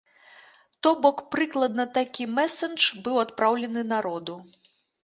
То 0.87 0.93
бок 1.03 1.17
прыкладна 1.35 1.87
такі 1.99 2.27
мэсадж 2.41 2.81
быў 3.05 3.25
адпраўлены 3.27 3.89
народу. 3.97 4.33